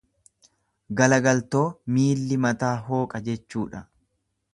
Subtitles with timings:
[1.01, 1.63] Galagaltoo
[1.97, 3.83] miilli mataa hooqa jechuudha.